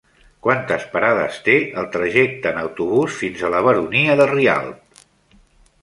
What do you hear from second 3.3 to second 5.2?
a la Baronia de Rialb?